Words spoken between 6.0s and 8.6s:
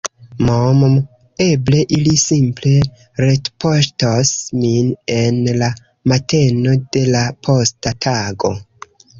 mateno de la posta tago.